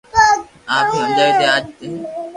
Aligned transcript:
آپ 0.75 0.85
ھي 0.93 0.97
ھمجاوي 1.03 1.33
دي 1.39 1.45
اج 1.55 1.65
ھي 1.81 1.89